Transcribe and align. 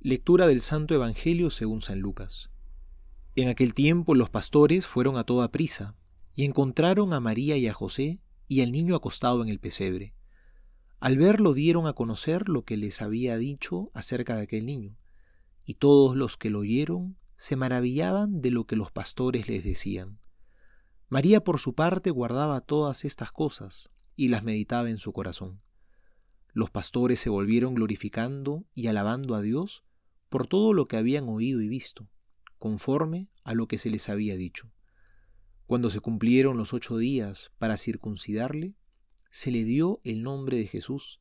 Lectura 0.00 0.46
del 0.46 0.60
Santo 0.60 0.94
Evangelio 0.94 1.50
según 1.50 1.80
San 1.80 1.98
Lucas. 1.98 2.52
En 3.34 3.48
aquel 3.48 3.74
tiempo 3.74 4.14
los 4.14 4.30
pastores 4.30 4.86
fueron 4.86 5.16
a 5.16 5.24
toda 5.24 5.50
prisa 5.50 5.96
y 6.32 6.44
encontraron 6.44 7.12
a 7.12 7.18
María 7.18 7.56
y 7.56 7.66
a 7.66 7.74
José 7.74 8.20
y 8.46 8.60
al 8.60 8.70
niño 8.70 8.94
acostado 8.94 9.42
en 9.42 9.48
el 9.48 9.58
pesebre. 9.58 10.14
Al 11.00 11.18
verlo 11.18 11.52
dieron 11.52 11.88
a 11.88 11.94
conocer 11.94 12.48
lo 12.48 12.64
que 12.64 12.76
les 12.76 13.02
había 13.02 13.38
dicho 13.38 13.90
acerca 13.92 14.36
de 14.36 14.42
aquel 14.42 14.66
niño, 14.66 14.96
y 15.64 15.74
todos 15.74 16.16
los 16.16 16.36
que 16.36 16.50
lo 16.50 16.60
oyeron 16.60 17.16
se 17.36 17.56
maravillaban 17.56 18.40
de 18.40 18.52
lo 18.52 18.68
que 18.68 18.76
los 18.76 18.92
pastores 18.92 19.48
les 19.48 19.64
decían. 19.64 20.20
María 21.08 21.42
por 21.42 21.58
su 21.58 21.74
parte 21.74 22.12
guardaba 22.12 22.60
todas 22.60 23.04
estas 23.04 23.32
cosas 23.32 23.90
y 24.14 24.28
las 24.28 24.44
meditaba 24.44 24.90
en 24.90 24.98
su 24.98 25.12
corazón. 25.12 25.60
Los 26.52 26.70
pastores 26.70 27.18
se 27.18 27.30
volvieron 27.30 27.74
glorificando 27.74 28.64
y 28.74 28.86
alabando 28.86 29.34
a 29.34 29.42
Dios 29.42 29.82
por 30.28 30.46
todo 30.46 30.72
lo 30.72 30.86
que 30.86 30.96
habían 30.96 31.28
oído 31.28 31.60
y 31.60 31.68
visto, 31.68 32.08
conforme 32.58 33.28
a 33.44 33.54
lo 33.54 33.68
que 33.68 33.78
se 33.78 33.90
les 33.90 34.08
había 34.08 34.36
dicho. 34.36 34.70
Cuando 35.66 35.90
se 35.90 36.00
cumplieron 36.00 36.56
los 36.56 36.72
ocho 36.72 36.96
días 36.96 37.52
para 37.58 37.76
circuncidarle, 37.76 38.74
se 39.30 39.50
le 39.50 39.64
dio 39.64 40.00
el 40.04 40.22
nombre 40.22 40.56
de 40.56 40.66
Jesús, 40.66 41.20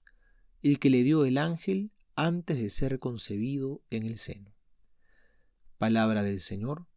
el 0.62 0.80
que 0.80 0.90
le 0.90 1.04
dio 1.04 1.26
el 1.26 1.38
ángel 1.38 1.92
antes 2.16 2.58
de 2.58 2.70
ser 2.70 3.00
concebido 3.00 3.84
en 3.90 4.04
el 4.06 4.18
seno. 4.18 4.56
Palabra 5.78 6.24
del 6.24 6.40
Señor, 6.40 6.88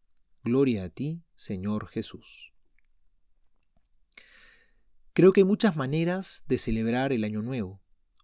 gloria 0.42 0.84
a 0.84 0.88
ti, 0.88 1.22
Señor 1.34 1.88
Jesús. 1.88 2.52
Creo 5.12 5.32
que 5.32 5.40
hay 5.40 5.44
muchas 5.44 5.76
maneras 5.76 6.44
de 6.46 6.56
celebrar 6.56 7.12
el 7.12 7.24
Año 7.24 7.42
Nuevo. 7.42 7.82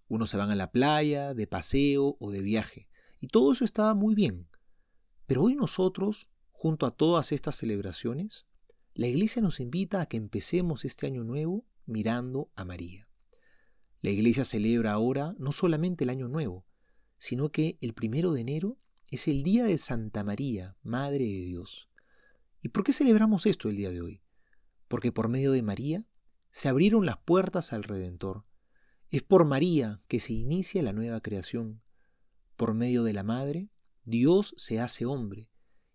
Unos 0.08 0.30
se 0.30 0.36
van 0.36 0.50
a 0.50 0.55
la 0.55 0.70
playa, 0.70 1.34
de 1.34 1.46
paseo 1.46 2.16
o 2.20 2.30
de 2.30 2.41
viaje. 2.41 2.88
Y 3.26 3.28
todo 3.28 3.50
eso 3.50 3.64
estaba 3.64 3.92
muy 3.92 4.14
bien. 4.14 4.46
Pero 5.26 5.42
hoy 5.42 5.56
nosotros, 5.56 6.30
junto 6.52 6.86
a 6.86 6.92
todas 6.92 7.33
estas 7.33 7.56
celebraciones, 7.56 8.46
la 8.94 9.08
Iglesia 9.08 9.42
nos 9.42 9.58
invita 9.58 10.00
a 10.00 10.06
que 10.06 10.16
empecemos 10.16 10.84
este 10.84 11.08
año 11.08 11.24
nuevo 11.24 11.66
mirando 11.86 12.52
a 12.55 12.64
María. 12.64 13.08
La 14.00 14.10
Iglesia 14.10 14.44
celebra 14.44 14.92
ahora 14.92 15.34
no 15.41 15.50
solamente 15.50 16.05
el 16.05 16.10
año 16.10 16.28
nuevo, 16.28 16.66
sino 17.18 17.50
que 17.50 17.78
el 17.80 17.94
primero 17.94 18.33
de 18.33 18.42
enero 18.42 18.78
es 19.10 19.27
el 19.27 19.42
día 19.42 19.64
de 19.64 19.78
Santa 19.78 20.22
María, 20.22 20.77
Madre 20.84 21.24
de 21.24 21.46
Dios. 21.46 21.90
¿Y 22.62 22.68
por 22.68 22.84
qué 22.84 22.92
celebramos 22.92 23.44
esto 23.46 23.68
el 23.68 23.74
día 23.77 23.90
de 23.90 24.02
hoy? 24.02 24.22
Porque 24.86 25.11
por 25.11 25.27
medio 25.27 25.50
de 25.50 25.62
María 25.62 26.06
se 26.52 26.68
abrieron 26.68 27.05
las 27.05 27.18
puertas 27.18 27.72
al 27.72 27.83
Redentor. 27.83 28.44
Es 29.11 29.24
por 29.24 29.44
María 29.46 30.00
que 30.06 30.20
se 30.20 30.33
inicia 30.33 30.80
la 30.84 30.92
nueva 30.92 31.20
creación, 31.20 31.83
por 32.56 32.74
medio 32.74 33.04
de 33.04 33.12
la 33.12 33.22
Madre, 33.22 33.68
Dios 34.04 34.54
se 34.56 34.80
hace 34.80 35.04
hombre 35.04 35.48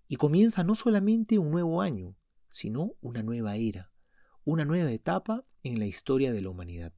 y 0.07 0.17
comienza 0.17 0.63
no 0.63 0.75
solamente 0.75 1.39
un 1.39 1.51
nuevo 1.51 1.81
año, 1.81 2.15
sino 2.49 2.95
una 3.01 3.23
nueva 3.23 3.55
era, 3.55 3.91
una 4.43 4.65
nueva 4.65 4.91
etapa 4.91 5.45
en 5.63 5.79
la 5.79 5.85
historia 5.85 6.31
de 6.31 6.41
la 6.41 6.49
humanidad. 6.49 6.93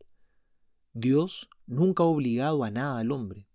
Dios 0.93 1.49
nunca 1.65 2.03
ha 2.03 2.07
obligado 2.07 2.63
a 2.63 2.71
nada 2.71 2.99
al 2.99 3.11
hombre, 3.11 3.47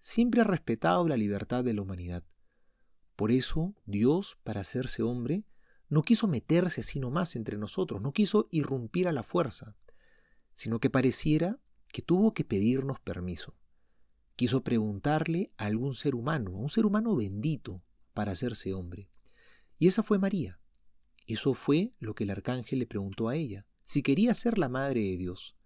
siempre 0.00 0.40
ha 0.40 0.44
respetado 0.44 1.08
la 1.08 1.16
libertad 1.16 1.64
de 1.64 1.74
la 1.74 1.82
humanidad. 1.82 2.24
Por 3.16 3.30
eso 3.30 3.74
Dios, 3.86 4.36
para 4.42 4.60
hacerse 4.60 5.02
hombre, 5.02 5.44
no 5.88 6.02
quiso 6.02 6.26
meterse 6.26 6.80
así 6.80 6.98
nomás 6.98 7.36
entre 7.36 7.56
nosotros, 7.56 8.02
no 8.02 8.12
quiso 8.12 8.48
irrumpir 8.50 9.06
a 9.06 9.12
la 9.12 9.22
fuerza, 9.22 9.76
sino 10.52 10.80
que 10.80 10.90
pareciera 10.90 11.58
que 11.88 12.02
tuvo 12.02 12.34
que 12.34 12.44
pedirnos 12.44 12.98
permiso 13.00 13.56
quiso 14.36 14.62
preguntarle 14.62 15.52
a 15.56 15.66
algún 15.66 15.94
ser 15.94 16.14
humano, 16.14 16.52
a 16.52 16.58
un 16.58 16.68
ser 16.68 16.86
humano 16.86 17.14
bendito, 17.16 17.82
para 18.12 18.32
hacerse 18.32 18.72
hombre. 18.74 19.08
Y 19.78 19.86
esa 19.86 20.02
fue 20.02 20.18
María. 20.18 20.60
Eso 21.26 21.54
fue 21.54 21.92
lo 21.98 22.14
que 22.14 22.24
el 22.24 22.30
arcángel 22.30 22.80
le 22.80 22.86
preguntó 22.86 23.28
a 23.28 23.36
ella, 23.36 23.66
si 23.82 24.02
quería 24.02 24.34
ser 24.34 24.58
la 24.58 24.68
madre 24.68 25.00
de 25.00 25.16
Dios. 25.16 25.56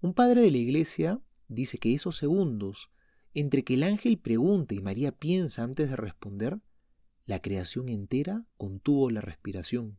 Un 0.00 0.14
padre 0.14 0.42
de 0.42 0.50
la 0.50 0.58
iglesia 0.58 1.20
dice 1.48 1.78
que 1.78 1.94
esos 1.94 2.16
segundos, 2.16 2.90
entre 3.34 3.64
que 3.64 3.74
el 3.74 3.82
ángel 3.82 4.18
pregunta 4.18 4.74
y 4.74 4.80
María 4.80 5.12
piensa 5.12 5.62
antes 5.62 5.90
de 5.90 5.96
responder, 5.96 6.60
la 7.24 7.40
creación 7.42 7.88
entera 7.88 8.46
contuvo 8.56 9.10
la 9.10 9.20
respiración. 9.20 9.98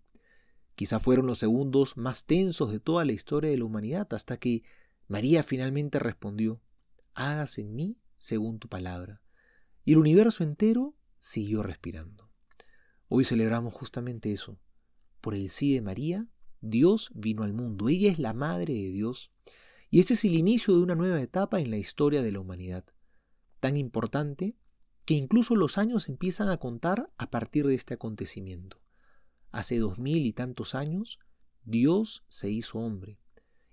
Quizá 0.75 0.99
fueron 0.99 1.27
los 1.27 1.37
segundos 1.37 1.97
más 1.97 2.25
tensos 2.25 2.71
de 2.71 2.79
toda 2.79 3.05
la 3.05 3.11
historia 3.11 3.51
de 3.51 3.57
la 3.57 3.65
humanidad 3.65 4.07
hasta 4.13 4.37
que 4.37 4.63
María 5.07 5.43
finalmente 5.43 5.99
respondió, 5.99 6.61
hágase 7.19 7.61
en 7.61 7.75
mí 7.75 7.97
según 8.15 8.59
tu 8.59 8.69
palabra. 8.69 9.21
Y 9.83 9.91
el 9.91 9.97
universo 9.97 10.43
entero 10.43 10.95
siguió 11.17 11.63
respirando. 11.63 12.31
Hoy 13.09 13.25
celebramos 13.25 13.73
justamente 13.73 14.31
eso. 14.31 14.59
Por 15.19 15.35
el 15.35 15.49
sí 15.49 15.73
de 15.73 15.81
María, 15.81 16.27
Dios 16.61 17.11
vino 17.13 17.43
al 17.43 17.53
mundo. 17.53 17.89
Ella 17.89 18.09
es 18.09 18.19
la 18.19 18.33
madre 18.33 18.73
de 18.73 18.91
Dios. 18.91 19.31
Y 19.89 19.99
este 19.99 20.13
es 20.13 20.23
el 20.23 20.35
inicio 20.35 20.75
de 20.75 20.81
una 20.81 20.95
nueva 20.95 21.21
etapa 21.21 21.59
en 21.59 21.71
la 21.71 21.77
historia 21.77 22.21
de 22.21 22.31
la 22.31 22.39
humanidad. 22.39 22.85
Tan 23.59 23.75
importante 23.75 24.55
que 25.03 25.15
incluso 25.15 25.55
los 25.55 25.77
años 25.77 26.07
empiezan 26.07 26.49
a 26.49 26.57
contar 26.57 27.11
a 27.17 27.29
partir 27.29 27.67
de 27.67 27.75
este 27.75 27.95
acontecimiento. 27.95 28.81
Hace 29.51 29.79
dos 29.79 29.97
mil 29.97 30.25
y 30.25 30.31
tantos 30.31 30.75
años, 30.75 31.19
Dios 31.63 32.23
se 32.29 32.51
hizo 32.51 32.77
hombre, 32.77 33.19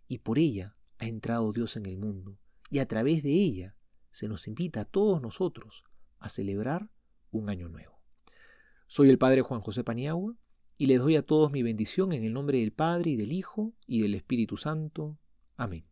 y 0.08 0.18
por 0.18 0.38
ella 0.38 0.78
ha 0.98 1.06
entrado 1.06 1.52
Dios 1.52 1.76
en 1.76 1.84
el 1.84 1.98
mundo 1.98 2.38
y 2.70 2.78
a 2.78 2.86
través 2.86 3.22
de 3.22 3.32
ella 3.32 3.76
se 4.10 4.28
nos 4.28 4.48
invita 4.48 4.82
a 4.82 4.84
todos 4.84 5.20
nosotros 5.20 5.84
a 6.18 6.28
celebrar 6.28 6.90
un 7.30 7.50
año 7.50 7.68
nuevo. 7.68 8.00
Soy 8.86 9.10
el 9.10 9.18
Padre 9.18 9.42
Juan 9.42 9.60
José 9.60 9.84
Paniagua 9.84 10.36
y 10.78 10.86
les 10.86 11.00
doy 11.00 11.16
a 11.16 11.22
todos 11.24 11.50
mi 11.52 11.62
bendición 11.62 12.12
en 12.12 12.24
el 12.24 12.32
nombre 12.32 12.58
del 12.58 12.72
Padre 12.72 13.10
y 13.10 13.16
del 13.16 13.32
Hijo 13.32 13.74
y 13.86 14.02
del 14.02 14.14
Espíritu 14.14 14.56
Santo. 14.56 15.18
Amén. 15.56 15.86